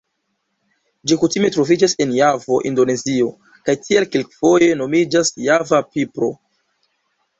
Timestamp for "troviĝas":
1.55-1.93